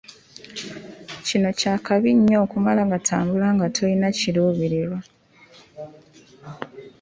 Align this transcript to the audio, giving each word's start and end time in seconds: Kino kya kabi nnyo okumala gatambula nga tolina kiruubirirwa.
Kino 1.25 1.49
kya 1.59 1.75
kabi 1.85 2.09
nnyo 2.17 2.37
okumala 2.45 2.81
gatambula 2.91 3.47
nga 3.55 3.67
tolina 3.75 4.07
kiruubirirwa. 4.17 4.99